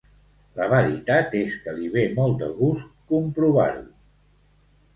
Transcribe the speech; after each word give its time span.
La 0.59 0.67
veritat 0.71 1.35
és 1.41 1.57
que 1.67 1.75
li 1.75 1.91
ve 1.97 2.07
molt 2.21 2.41
de 2.41 2.49
gust 2.63 2.89
comprovar-ho. 3.15 3.87